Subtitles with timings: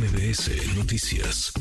[0.00, 1.52] MBS Noticias.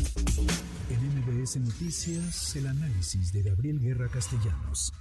[0.90, 4.94] En MBS Noticias, el análisis de Gabriel Guerra Castellanos.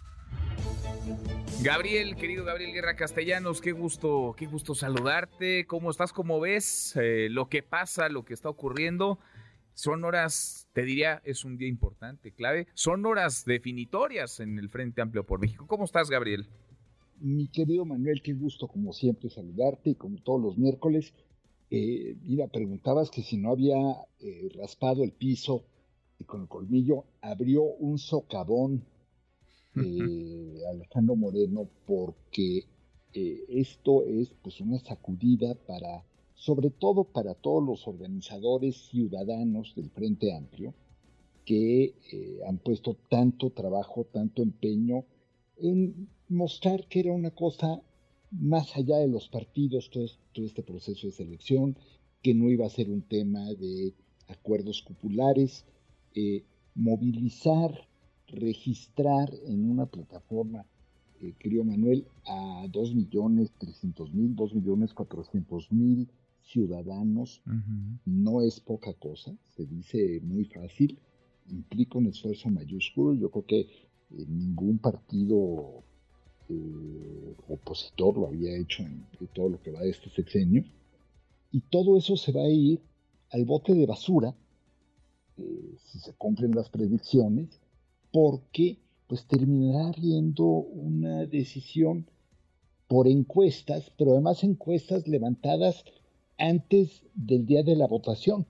[1.62, 5.66] Gabriel, querido Gabriel Guerra Castellanos, qué gusto, qué gusto saludarte.
[5.68, 6.12] ¿Cómo estás?
[6.12, 9.20] ¿Cómo ves eh, lo que pasa, lo que está ocurriendo?
[9.72, 12.66] Son horas, te diría, es un día importante, clave.
[12.74, 15.64] Son horas definitorias en el Frente Amplio por México.
[15.68, 16.48] ¿Cómo estás, Gabriel?
[17.20, 21.14] Mi querido Manuel, qué gusto como siempre saludarte y como todos los miércoles.
[21.70, 23.76] Eh, mira, preguntabas que si no había
[24.20, 25.64] eh, raspado el piso
[26.18, 28.84] y con el colmillo abrió un socavón
[29.76, 32.64] eh, Alejandro Moreno porque
[33.12, 36.04] eh, esto es pues una sacudida para,
[36.34, 40.72] sobre todo para todos los organizadores ciudadanos del Frente Amplio
[41.44, 41.94] que
[42.46, 45.04] han puesto tanto trabajo, tanto empeño
[45.56, 47.80] en mostrar que era una cosa
[48.30, 51.76] más allá de los partidos, todo, este proceso de selección,
[52.22, 53.94] que no iba a ser un tema de
[54.28, 55.64] acuerdos populares,
[56.14, 56.44] eh,
[56.74, 57.88] movilizar,
[58.28, 60.66] registrar en una plataforma,
[61.20, 66.08] eh, querido Manuel, a 2.300.000, 2.400.000
[66.42, 67.42] ciudadanos,
[68.06, 70.98] no es poca cosa, se dice muy fácil,
[71.50, 75.82] implica un esfuerzo mayúsculo, yo creo que eh, ningún partido
[77.48, 80.64] opositor lo había hecho en, todo lo que va de este sexenio.
[81.50, 82.80] Y todo eso se va a ir
[83.30, 84.34] al bote de basura,
[85.36, 87.60] eh, si se cumplen las predicciones,
[88.12, 92.06] porque pues terminará habiendo una decisión
[92.86, 95.84] por encuestas, pero además encuestas levantadas
[96.38, 98.46] antes del día de la votación.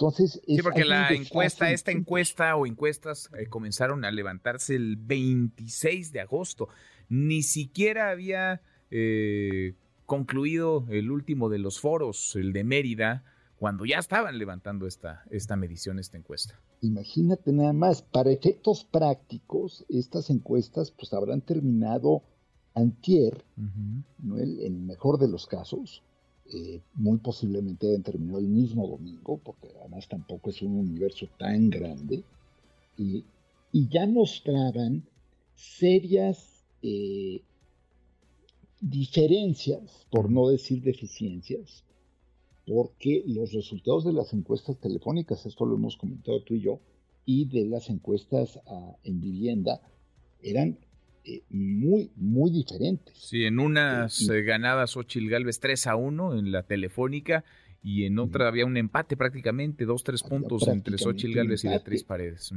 [0.00, 6.12] Entonces, sí, porque la encuesta, esta encuesta o encuestas eh, comenzaron a levantarse el 26
[6.12, 6.68] de agosto.
[7.10, 9.74] Ni siquiera había eh,
[10.06, 13.24] concluido el último de los foros, el de Mérida,
[13.58, 16.58] cuando ya estaban levantando esta, esta medición, esta encuesta.
[16.80, 22.22] Imagínate nada más, para efectos prácticos, estas encuestas pues habrán terminado
[22.74, 23.44] antier,
[24.22, 24.38] ¿no?
[24.38, 26.02] en el mejor de los casos,
[26.52, 31.70] eh, muy posiblemente hayan terminado el mismo domingo, porque además tampoco es un universo tan
[31.70, 32.24] grande,
[32.98, 33.24] y,
[33.72, 35.04] ya mostraban
[35.54, 37.40] serias eh,
[38.80, 41.84] diferencias, por no decir deficiencias,
[42.66, 46.80] porque los resultados de las encuestas telefónicas, esto lo hemos comentado tú y yo,
[47.24, 49.80] y de las encuestas ah, en vivienda,
[50.42, 50.78] eran
[51.24, 53.16] eh, muy, muy diferentes.
[53.16, 57.44] Sí, en unas eh, ganadas Xochil Galvez 3 a 1 en la telefónica
[57.82, 62.04] y en otra había un empate prácticamente, dos, tres puntos entre Xochil Galvez y Beatriz
[62.04, 62.52] Paredes.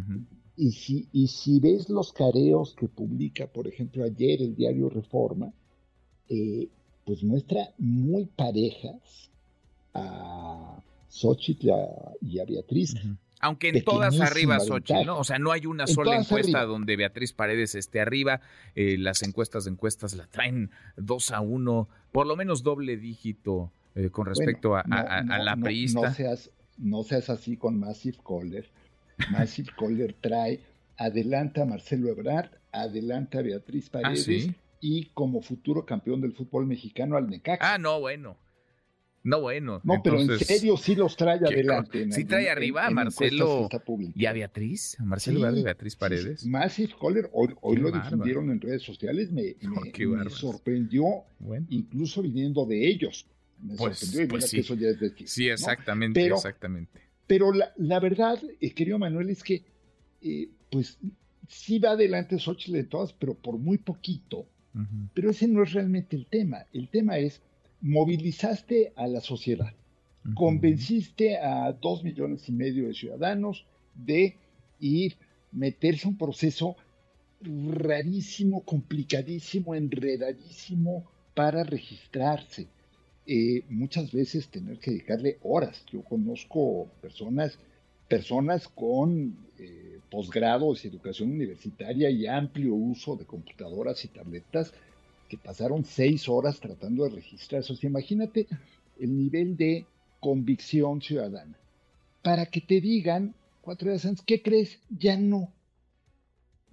[0.57, 5.53] y, si, y si ves los careos que publica, por ejemplo, ayer el diario Reforma,
[6.29, 6.67] eh,
[7.05, 9.29] pues muestra muy parejas
[9.93, 11.69] a Xochitl
[12.21, 12.95] y a Beatriz.
[13.43, 15.19] Aunque en todas arriba Xochitl, ¿no?
[15.19, 18.39] O sea, no hay una sola encuesta donde Beatriz Paredes esté arriba.
[18.73, 23.73] Eh, las encuestas de encuestas la traen dos a uno, por lo menos doble dígito
[23.95, 25.99] eh, con respecto a, la priista.
[25.99, 28.71] No seas, no seas así con Massive Caller.
[29.29, 30.61] Massive Caller trae
[30.95, 36.65] adelante a Marcelo Ebrard, adelante a Beatriz ah, Paredes y como futuro campeón del fútbol
[36.65, 37.73] mexicano al Necaxa.
[37.73, 38.37] Ah, no, bueno.
[39.23, 39.79] No, bueno.
[39.83, 42.11] No, pero en serio sí los trae adelante.
[42.11, 43.69] Sí trae arriba a Marcelo
[44.15, 46.45] y a Beatriz, a Marcelo y Beatriz Paredes.
[46.45, 49.55] Massive Caller, hoy, lo difundieron en redes sociales, me,
[50.29, 51.05] sorprendió,
[51.69, 53.25] incluso viniendo de ellos.
[53.61, 54.59] Me pues, sorprendió y pues sí.
[54.59, 56.99] eso ya es decir, Sí, exactamente, pero, exactamente.
[57.25, 59.63] Pero la, verdad, eh, querido Manuel, es que,
[60.21, 60.97] eh, pues,
[61.47, 64.47] sí va adelante Xochitl de todas, pero por muy poquito.
[65.13, 66.65] Pero ese no es realmente el tema.
[66.73, 67.43] El tema es
[67.83, 69.73] movilizaste a la sociedad,
[70.33, 74.37] convenciste a dos millones y medio de ciudadanos de
[74.79, 75.17] ir,
[75.51, 76.77] meterse a un proceso
[77.41, 81.03] rarísimo, complicadísimo, enredadísimo
[81.35, 82.67] para registrarse.
[83.27, 85.85] Eh, muchas veces tener que dedicarle horas.
[85.91, 87.59] Yo conozco personas,
[88.07, 94.73] personas con eh, posgrados y educación universitaria y amplio uso de computadoras y tabletas
[95.37, 97.75] pasaron seis horas tratando de registrar eso.
[97.81, 98.47] imagínate
[98.99, 99.85] el nivel de
[100.19, 101.57] convicción ciudadana.
[102.21, 104.79] Para que te digan cuatro días antes, ¿qué crees?
[104.89, 105.51] Ya no.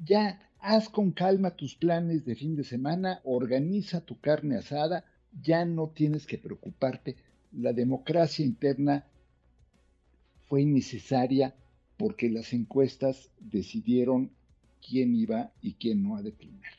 [0.05, 5.05] Ya haz con calma tus planes de fin de semana, organiza tu carne asada,
[5.43, 7.17] ya no tienes que preocuparte.
[7.53, 9.05] La democracia interna
[10.49, 11.55] fue innecesaria
[11.97, 14.31] porque las encuestas decidieron
[14.87, 16.73] quién iba y quién no a declinar.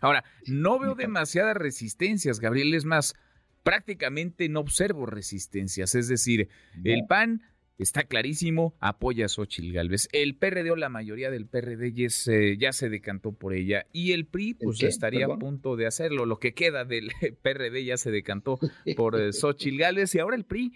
[0.00, 3.14] Ahora, no veo demasiadas resistencias, Gabriel, es más,
[3.62, 5.94] prácticamente no observo resistencias.
[5.94, 6.48] Es decir,
[6.84, 7.42] el PAN
[7.78, 10.08] está clarísimo, apoya a Xochitl Galvez.
[10.12, 13.86] El PRD o la mayoría del PRD ya se, ya se decantó por ella.
[13.92, 16.26] Y el PRI, pues estaría a punto de hacerlo.
[16.26, 17.10] Lo que queda del
[17.42, 18.58] PRD ya se decantó
[18.96, 20.14] por eh, Xochitl Galvez.
[20.14, 20.72] Y ahora el PRI,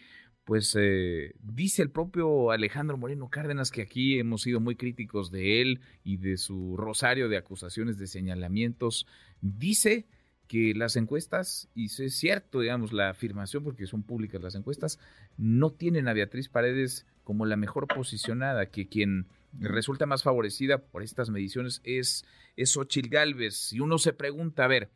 [0.46, 5.60] pues eh, dice el propio Alejandro Moreno Cárdenas que aquí hemos sido muy críticos de
[5.60, 9.08] él y de su rosario de acusaciones, de señalamientos.
[9.40, 10.06] Dice
[10.46, 15.00] que las encuestas, y es cierto, digamos, la afirmación, porque son públicas las encuestas,
[15.36, 19.26] no tienen a Beatriz Paredes como la mejor posicionada, que quien
[19.58, 23.72] resulta más favorecida por estas mediciones es, es Ochil Gálvez.
[23.72, 24.92] Y uno se pregunta, a ver,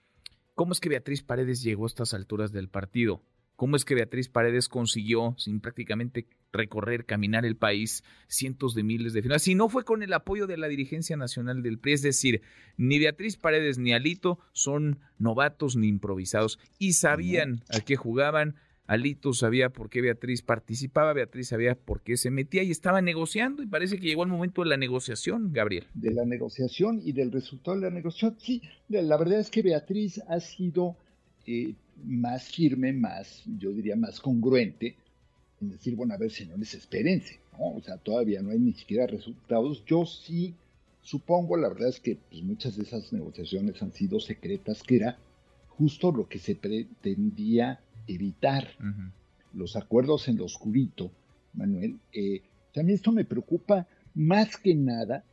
[0.55, 3.25] ¿cómo es que Beatriz Paredes llegó a estas alturas del partido?
[3.61, 9.12] ¿Cómo es que Beatriz Paredes consiguió, sin prácticamente recorrer, caminar el país, cientos de miles
[9.12, 9.43] de firmas?
[9.43, 12.41] Si no fue con el apoyo de la dirigencia nacional del PRI, es decir,
[12.79, 18.55] ni Beatriz Paredes ni Alito son novatos ni improvisados y sabían a qué jugaban.
[18.87, 23.63] Alito sabía por qué Beatriz participaba, Beatriz sabía por qué se metía y estaba negociando
[23.63, 25.85] y parece que llegó el momento de la negociación, Gabriel.
[25.93, 28.37] De la negociación y del resultado de la negociación.
[28.41, 30.97] Sí, la verdad es que Beatriz ha sido
[31.47, 31.75] eh,
[32.05, 34.97] más firme, más, yo diría, más congruente
[35.61, 37.76] en decir, bueno, a ver, señores, espérense, ¿no?
[37.76, 39.85] O sea, todavía no hay ni siquiera resultados.
[39.85, 40.55] Yo sí
[41.02, 45.19] supongo, la verdad es que pues, muchas de esas negociaciones han sido secretas, que era
[45.69, 48.69] justo lo que se pretendía evitar.
[49.53, 51.11] Los acuerdos en lo oscurito,
[51.55, 51.99] Manuel.
[52.12, 52.43] Eh,
[52.73, 55.25] también esto me preocupa más que nada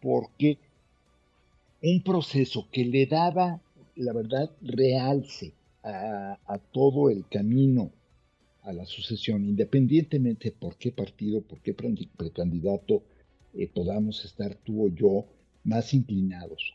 [0.00, 0.58] porque
[1.82, 3.60] un proceso que le daba,
[3.96, 5.52] la verdad, realce
[5.86, 7.92] a, todo el camino
[8.62, 13.04] a la sucesión, independientemente por qué partido, por qué precandidato
[13.54, 15.26] eh, podamos estar tú o yo
[15.62, 16.74] más inclinados.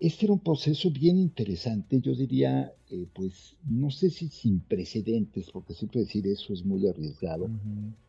[0.00, 5.50] Este era un proceso bien interesante, yo diría, eh, pues no sé si sin precedentes,
[5.50, 7.48] porque siempre decir eso es muy arriesgado,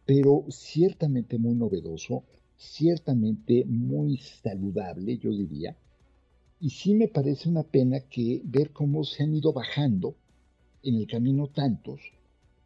[0.05, 2.23] pero ciertamente muy novedoso,
[2.57, 5.75] ciertamente muy saludable, yo diría,
[6.59, 10.15] y sí me parece una pena que ver cómo se han ido bajando
[10.83, 12.01] en el camino tantos,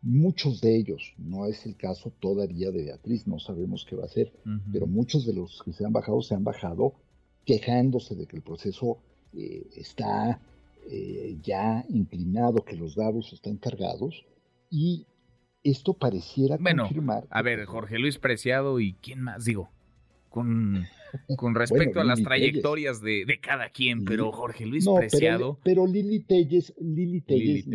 [0.02, 4.10] muchos de ellos, no es el caso todavía de Beatriz, no sabemos qué va a
[4.10, 4.34] ser,
[4.72, 6.96] pero muchos de los que se han bajado se han bajado
[7.46, 9.00] quejándose de que el proceso
[9.34, 10.42] eh, está
[10.90, 14.26] eh, ya inclinado, que los dados están cargados
[14.70, 15.08] y
[15.64, 17.26] esto pareciera bueno, confirmar.
[17.30, 19.70] A ver, Jorge Luis Preciado y quién más digo,
[20.34, 20.88] con
[21.36, 25.60] con respecto a las trayectorias de, cada quien, pero Jorge Luis Preciado.
[25.64, 27.68] Pero, Lili Telles, Lili Telles,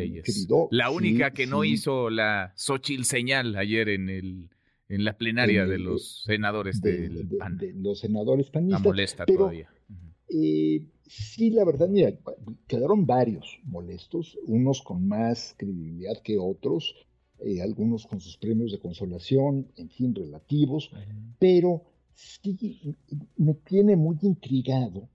[0.72, 4.48] la única que no hizo la Xochitl señal ayer en el
[4.90, 7.58] en la plenaria de los senadores de, del PAN.
[7.58, 8.80] De, los senadores panistas.
[8.80, 9.68] La molesta todavía.
[10.30, 12.10] Eh, sí, la verdad, mira,
[12.66, 16.94] quedaron varios molestos, unos con más credibilidad que otros,
[17.40, 20.90] eh, algunos con sus premios de consolación, en fin, relativos,
[21.38, 21.82] pero
[22.18, 22.96] sí
[23.36, 25.08] me tiene muy intrigado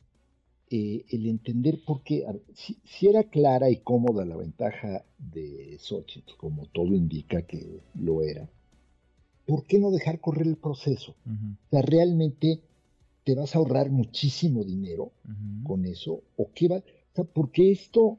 [0.69, 6.65] eh, el entender por qué, si, era clara y cómoda la ventaja de Xochitl, como
[6.67, 8.49] todo indica que lo era,
[9.45, 11.15] ¿por qué no dejar correr el proceso?
[11.27, 12.61] O sea, realmente
[13.25, 15.11] te vas a ahorrar muchísimo dinero
[15.63, 18.17] con eso, o qué va, o sea, porque esto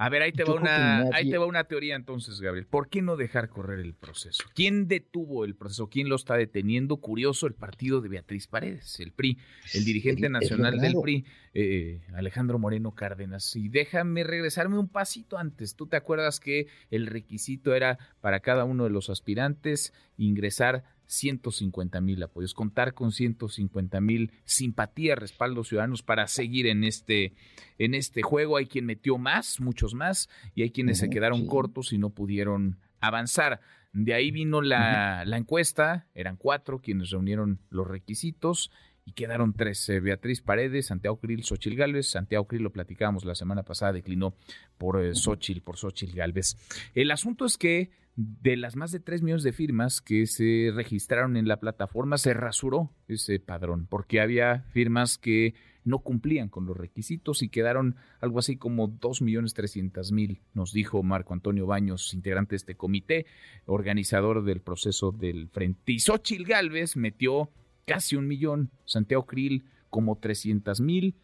[0.00, 2.66] a ver, ahí te, va una, ahí te va una teoría entonces, Gabriel.
[2.66, 4.44] ¿Por qué no dejar correr el proceso?
[4.54, 5.88] ¿Quién detuvo el proceso?
[5.88, 6.98] ¿Quién lo está deteniendo?
[6.98, 9.38] Curioso, el partido de Beatriz Paredes, el PRI,
[9.74, 13.56] el dirigente nacional del PRI, eh, Alejandro Moreno Cárdenas.
[13.56, 15.74] Y déjame regresarme un pasito antes.
[15.74, 22.00] ¿Tú te acuerdas que el requisito era para cada uno de los aspirantes ingresar 150
[22.00, 27.34] mil apoyos, contar con 150 mil simpatía, respaldo ciudadanos para seguir en este,
[27.78, 28.56] en este juego.
[28.56, 32.78] Hay quien metió más, muchos más, y hay quienes se quedaron cortos y no pudieron
[33.00, 33.60] avanzar.
[33.92, 38.70] De ahí vino la, la, encuesta, eran cuatro quienes reunieron los requisitos
[39.08, 39.88] y quedaron tres.
[39.88, 42.10] Eh, Beatriz Paredes, Santiago Krill, Xochil Gálvez.
[42.10, 44.34] Santiago Krill lo platicábamos la semana pasada, declinó
[44.76, 46.58] por eh, Xochil, por Xochil Gálvez.
[46.94, 51.36] El asunto es que de las más de 3 millones de firmas que se registraron
[51.38, 56.76] en la plataforma, se rasuró ese padrón, porque había firmas que no cumplían con los
[56.76, 62.12] requisitos y quedaron algo así como 2 millones 300 mil, nos dijo Marco Antonio Baños,
[62.12, 63.24] integrante de este comité,
[63.64, 65.92] organizador del proceso del Frente.
[65.92, 67.50] Y Xochil Gálvez metió
[67.88, 71.14] casi un millón, Santiago Krill como 300 mil,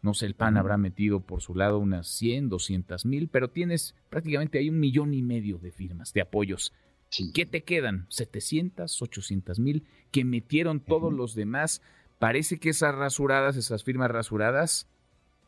[0.00, 3.94] no sé, el PAN habrá metido por su lado unas 100, 200 mil, pero tienes
[4.10, 6.72] prácticamente ahí un millón y medio de firmas, de apoyos.
[7.32, 8.06] ¿Qué te quedan?
[8.10, 11.80] 700, 800 mil que metieron todos los demás.
[12.18, 14.88] Parece que esas rasuradas, esas firmas rasuradas,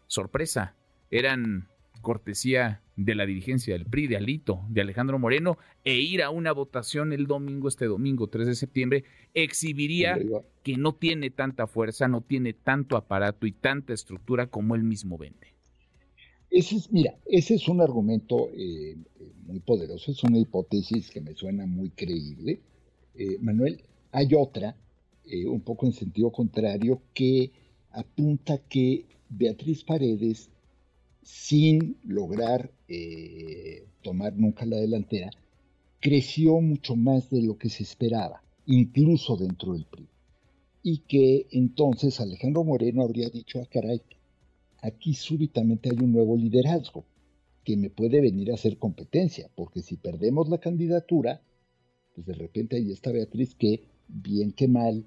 [0.07, 0.75] sorpresa,
[1.11, 1.69] eran
[2.07, 6.53] cortesía de la dirigencia del PRI, de Alito, de Alejandro Moreno, e ir a una
[6.53, 9.03] votación el domingo, este domingo 3 de septiembre,
[9.35, 10.17] exhibiría
[10.63, 15.19] que no tiene tanta fuerza, no tiene tanto aparato y tanta estructura como él mismo
[15.19, 15.49] vende.
[16.49, 18.97] Ese es, mira, ese es un argumento eh,
[19.49, 22.61] muy poderoso, es una hipótesis que me suena muy creíble.
[23.17, 23.83] Eh, Manuel,
[24.13, 24.77] hay otra,
[25.25, 27.51] eh, un poco en sentido contrario, que
[27.91, 30.51] apunta que Beatriz Paredes,
[31.27, 32.71] sin lograr
[34.01, 35.31] tomar nunca la delantera,
[35.99, 40.07] creció mucho más de lo que se esperaba, incluso dentro del PRI.
[40.85, 44.01] Y que entonces Alejandro Moreno habría dicho, ah, caray,
[44.83, 47.05] aquí súbitamente hay un nuevo liderazgo
[47.65, 51.43] que me puede venir a hacer competencia, porque si perdemos la candidatura,
[52.15, 55.05] pues de repente ahí está Beatriz que, bien que mal,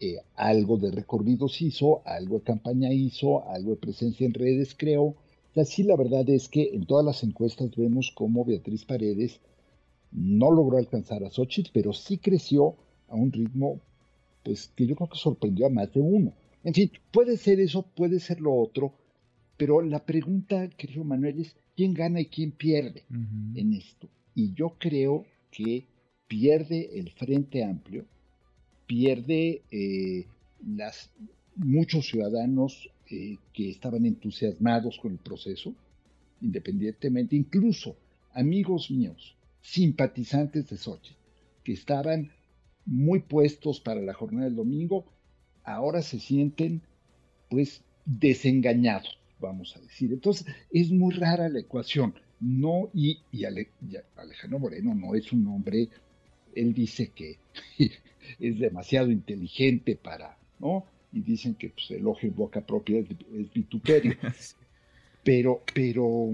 [0.00, 5.14] eh, algo de recorridos hizo, algo de campaña hizo, algo de presencia en redes creó.
[5.56, 9.40] Así la verdad es que en todas las encuestas vemos cómo Beatriz Paredes
[10.10, 12.76] no logró alcanzar a Xochitl, pero sí creció
[13.08, 13.80] a un ritmo
[14.42, 16.32] pues que yo creo que sorprendió a más de uno.
[16.64, 18.94] En fin, puede ser eso, puede ser lo otro,
[19.56, 24.08] pero la pregunta, querido Manuel, es quién gana y quién pierde en esto.
[24.34, 25.86] Y yo creo que
[26.26, 28.04] pierde el Frente Amplio,
[28.86, 30.26] pierde eh,
[30.66, 31.10] las,
[31.56, 35.74] muchos ciudadanos eh, que estaban entusiasmados con el proceso,
[36.40, 37.96] independientemente, incluso
[38.32, 41.14] amigos míos, simpatizantes de Sochi,
[41.62, 42.32] que estaban
[42.84, 45.04] muy puestos para la jornada del domingo,
[45.62, 46.82] ahora se sienten
[47.48, 50.10] pues desengañados vamos a decir.
[50.12, 52.14] Entonces, es muy rara la ecuación.
[52.40, 55.88] No, y, Alejandro Moreno no es un hombre,
[56.54, 57.38] él dice que
[58.40, 60.86] es demasiado inteligente para, ¿no?
[61.12, 64.16] Y dicen que pues, elogio en boca propia es, vituperio.
[65.24, 66.30] Pero, pero,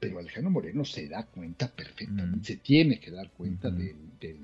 [0.00, 2.44] pero Alejandro Moreno se da cuenta perfectamente, mm.
[2.44, 4.38] se tiene que dar cuenta del, del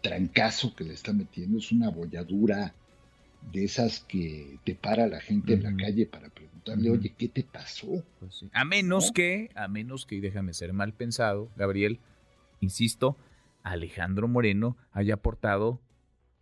[0.00, 2.72] trancazo que le está metiendo, es una bolladura
[3.52, 7.42] de esas que te para la gente en la calle para preguntarle, oye, ¿qué te
[7.42, 8.04] pasó?
[8.18, 12.00] Pues a menos que, a menos que, y déjame ser mal pensado, Gabriel,
[12.60, 13.16] insisto,
[13.62, 15.80] Alejandro Moreno haya aportado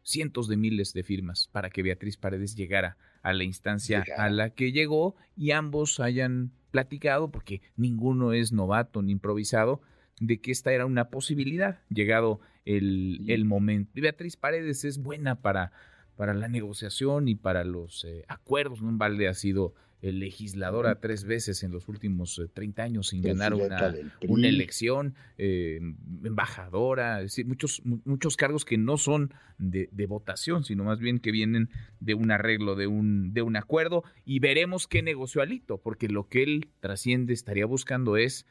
[0.05, 4.51] cientos de miles de firmas para que Beatriz Paredes llegara a la instancia a la
[4.51, 9.81] que llegó y ambos hayan platicado, porque ninguno es novato ni improvisado,
[10.21, 13.91] de que esta era una posibilidad, llegado el, el momento.
[13.95, 15.73] Beatriz Paredes es buena para
[16.17, 18.83] para la negociación y para los eh, acuerdos.
[18.83, 18.97] ¿no?
[18.97, 19.75] Valde ha sido
[20.13, 23.95] legisladora tres veces en los últimos 30 eh, años sin ganar una,
[24.29, 25.81] una elección, eh,
[26.25, 31.19] embajadora, es decir, muchos, muchos cargos que no son de, de, votación, sino más bien
[31.19, 31.71] que vienen
[32.01, 36.29] de un arreglo, de un, de un acuerdo, y veremos qué negoció Alito, porque lo
[36.29, 38.47] que él trasciende, estaría buscando es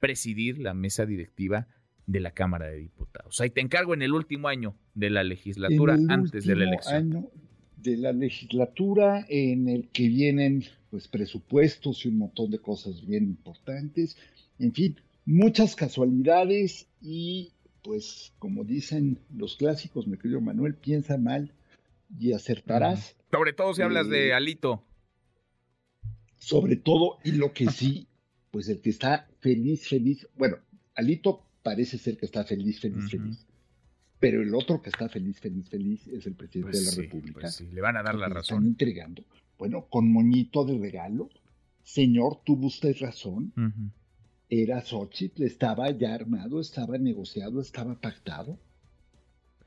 [0.00, 1.68] presidir la mesa directiva
[2.06, 3.40] de la Cámara de Diputados.
[3.40, 6.96] Ahí te encargo en el último año de la legislatura antes de la elección.
[6.96, 7.30] Año
[7.76, 13.24] de la legislatura en el que vienen pues presupuestos y un montón de cosas bien
[13.24, 14.16] importantes.
[14.58, 17.52] En fin, muchas casualidades y
[17.82, 21.52] pues como dicen los clásicos, mi querido Manuel, piensa mal
[22.18, 23.16] y acertarás.
[23.30, 24.84] Sobre todo si hablas de eh, Alito.
[26.38, 28.06] Sobre todo, y lo que sí,
[28.50, 30.58] pues el que está feliz, feliz, bueno,
[30.94, 33.47] Alito parece ser que está feliz, feliz, feliz.
[34.20, 37.40] Pero el otro que está feliz, feliz, feliz es el presidente pues de la República.
[37.40, 38.58] Pues sí, le van a dar la razón.
[38.58, 39.24] Están entregando.
[39.58, 41.28] Bueno, con moñito de regalo.
[41.82, 43.52] Señor, tuvo usted razón.
[44.50, 48.58] Era Xochitl, estaba ya armado, estaba negociado, estaba pactado.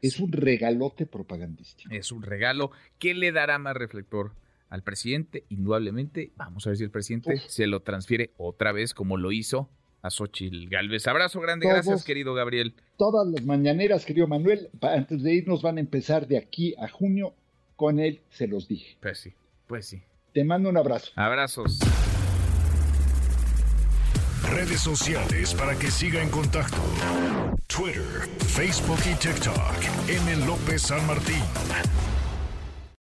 [0.01, 1.93] Es un regalote propagandístico.
[1.93, 2.71] Es un regalo.
[2.99, 4.33] ¿Qué le dará más reflector
[4.69, 5.45] al presidente?
[5.49, 9.69] Indudablemente, vamos a ver si el presidente se lo transfiere otra vez como lo hizo
[10.01, 11.07] a Xochil Galvez.
[11.07, 12.73] Abrazo grande, gracias querido Gabriel.
[12.97, 17.33] Todas las mañaneras, querido Manuel, antes de irnos van a empezar de aquí a junio,
[17.75, 18.97] con él se los dije.
[19.01, 19.33] Pues sí,
[19.67, 20.01] pues sí.
[20.33, 21.11] Te mando un abrazo.
[21.15, 21.79] Abrazos.
[24.49, 26.81] Redes sociales para que siga en contacto:
[27.67, 30.09] Twitter, Facebook y TikTok.
[30.09, 30.45] M.
[30.45, 31.41] López San Martín.